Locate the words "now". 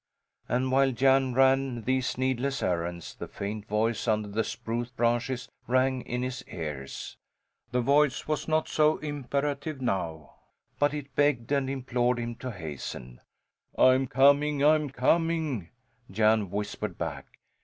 9.79-10.37